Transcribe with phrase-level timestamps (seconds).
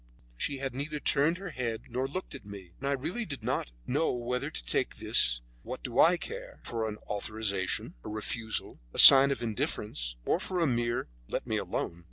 [0.35, 3.69] She had neither turned her head nor looked at me, and I really did not
[3.85, 8.97] know whether to take this "What do I care" for an authorization, a refusal, a
[8.97, 11.99] real sign of indifference, or for a mere "Let me alone."